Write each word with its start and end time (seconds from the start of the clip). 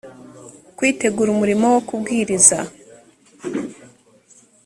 kwitegura 0.77 1.29
umurimo 1.31 1.65
wo 1.73 1.79
kubwiriza 1.87 2.57